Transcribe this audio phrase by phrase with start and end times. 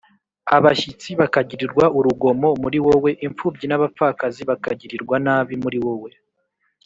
[0.57, 6.11] abashyitsi bakagirirwa urugomo muri wowe, impfubyi n’abapfakazi bakagirirwa nabi muri wowe